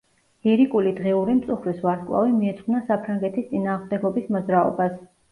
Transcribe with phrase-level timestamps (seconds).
[0.45, 4.97] ლირიკული დღიური „მწუხრის ვარსკვლავი“ მიეძღვნა საფრანგეთის „წინააღმდეგობის“ მოძრაობას.